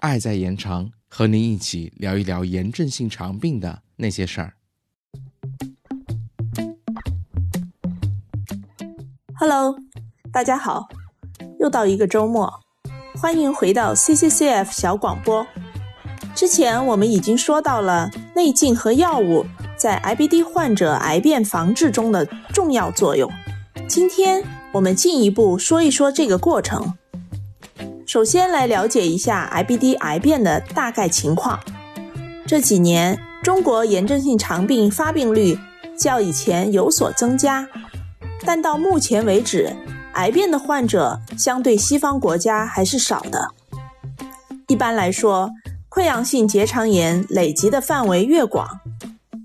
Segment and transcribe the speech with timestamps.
[0.00, 4.54] 爱在延长，和您一起聊一聊炎症性肠病的那些事儿。
[9.34, 9.76] Hello，
[10.32, 10.88] 大家好，
[11.58, 12.50] 又到一个周末，
[13.20, 15.46] 欢迎回到 CCCF 小广播。
[16.34, 19.44] 之前我们已经说到了内镜和药物
[19.76, 22.24] 在 IBD 患者癌变防治中的
[22.54, 23.30] 重要作用。
[23.86, 24.42] 今天
[24.72, 26.94] 我们进一步说一说这个过程。
[28.10, 31.60] 首先来了解一下 IBD 癌变的大概情况。
[32.44, 35.56] 这几年，中国炎症性肠病发病率
[35.96, 37.68] 较以前有所增加，
[38.44, 39.76] 但到目前为止，
[40.14, 43.54] 癌变的患者相对西方国家还是少的。
[44.66, 45.48] 一般来说，
[45.88, 48.80] 溃疡性结肠炎累积的范围越广，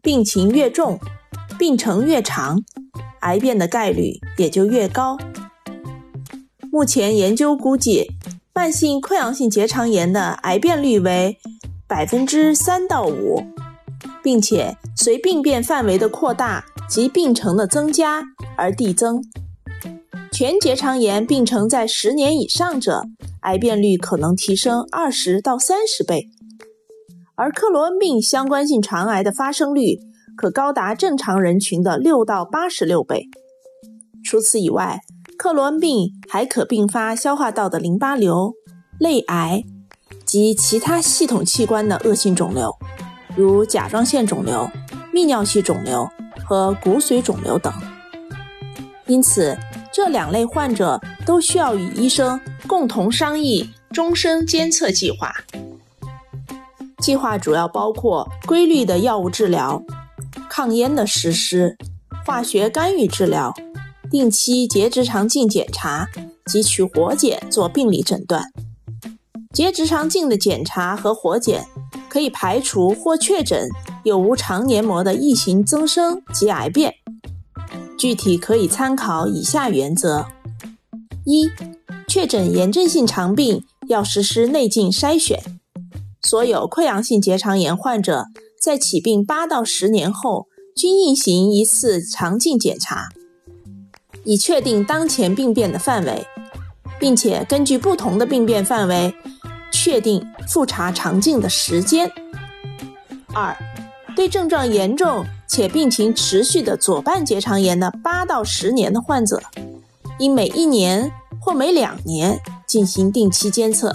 [0.00, 0.98] 病情越重，
[1.58, 2.62] 病程越长，
[3.20, 5.18] 癌变的概率也就越高。
[6.72, 8.13] 目前研究估计，
[8.56, 11.36] 慢性溃疡性结肠炎的癌变率为
[11.88, 13.42] 百分之三到五，
[14.22, 18.22] 并且随病变范围的扩大及病程的增加
[18.56, 19.20] 而递增。
[20.30, 23.02] 全结肠炎病程在十年以上者，
[23.40, 26.30] 癌变率可能提升二十到三十倍，
[27.34, 29.98] 而克罗恩病相关性肠癌的发生率
[30.36, 33.28] 可高达正常人群的六到八十六倍。
[34.22, 35.00] 除此以外，
[35.44, 38.54] 克罗恩病还可并发消化道的淋巴瘤、
[38.98, 39.62] 类癌
[40.24, 42.74] 及其他系统器官的恶性肿瘤，
[43.36, 44.66] 如甲状腺肿瘤、
[45.12, 46.08] 泌尿系肿瘤
[46.46, 47.70] 和骨髓肿瘤等。
[49.06, 49.54] 因此，
[49.92, 55.30] 这两类患者都需要与医生共同商议终身监测计划。
[57.00, 59.82] 计划主要包括规律的药物治疗、
[60.48, 61.76] 抗烟的实施、
[62.24, 63.54] 化学干预治疗。
[64.10, 66.08] 定期结直肠镜检查
[66.46, 68.52] 及取活检做病理诊断。
[69.52, 71.66] 结直肠镜的检查和活检
[72.08, 73.68] 可以排除或确诊
[74.02, 76.94] 有无肠黏膜的异型增生及癌变。
[77.96, 80.26] 具体可以参考以下原则：
[81.24, 81.48] 一、
[82.08, 85.40] 确诊炎症性肠病要实施内镜筛选。
[86.20, 88.24] 所有溃疡性结肠炎患者
[88.60, 93.10] 在起病八到十年后均应行一次肠镜检查。
[94.24, 96.26] 以确定当前病变的范围，
[96.98, 99.14] 并且根据不同的病变范围，
[99.70, 102.10] 确定复查肠镜的时间。
[103.32, 103.56] 二，
[104.16, 109.42] 对症状严重且病情持续的左半结肠炎的八到十年的患者，
[110.18, 113.94] 应每一年或每两年进行定期监测。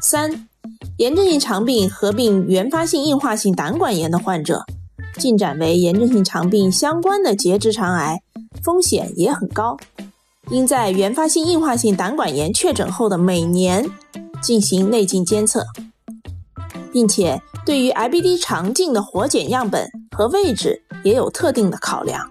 [0.00, 0.48] 三，
[0.96, 4.64] 炎症性肠病合并原发性硬化性胆管炎的患者，
[5.18, 8.20] 进展为炎症性肠病相关的结直肠癌。
[8.62, 9.76] 风险也很高，
[10.50, 13.90] 应在原发性硬化性胆管炎确诊后的每年
[14.40, 15.64] 进行内镜监测，
[16.92, 22.30] 并且对于 IBD 肠镜的活检样本和位置也有特定的考量。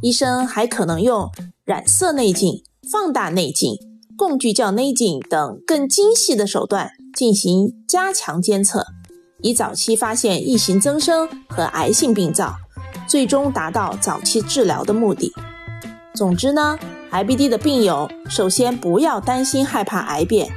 [0.00, 1.30] 医生还可能用
[1.64, 3.76] 染色内镜、放大内镜、
[4.16, 8.84] 共聚焦内镜等更精细的手段进行加强监测，
[9.40, 12.56] 以早期发现异型增生和癌性病灶。
[13.14, 15.32] 最终达到早期治疗的目的。
[16.16, 16.76] 总之呢
[17.12, 20.50] ，IBD 的病友首先不要担心害怕癌变，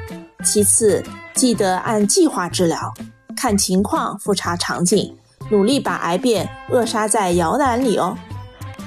[0.43, 1.03] 其次
[1.35, 2.91] 记得按计划治疗，
[3.35, 5.15] 看情况复查肠镜，
[5.51, 8.17] 努力把癌变扼杀在摇篮里哦。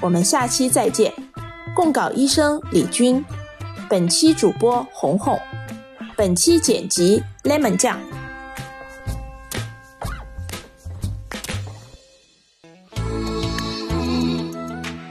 [0.00, 1.14] 我们下期再见。
[1.72, 3.24] 供稿医生李军，
[3.88, 5.38] 本期主播红红，
[6.16, 7.96] 本期剪辑 Lemon 酱。